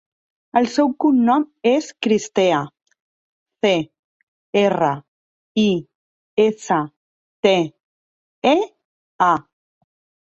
El 0.59 0.67
seu 0.75 0.87
cognom 1.03 1.43
és 1.71 1.89
Cristea: 2.05 2.61
ce, 3.65 3.73
erra, 4.63 4.91
i, 5.65 5.69
essa, 6.47 6.79
te, 7.47 7.55
e, 8.55 8.57
a. 9.31 9.33